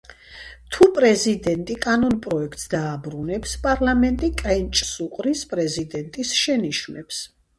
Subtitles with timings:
[0.75, 7.23] თუ პრეზიდენტი კანონპროექტს დააბრუნებს, პარლამენტი კენჭს უყრის პრეზიდენტის შენიშვნებს.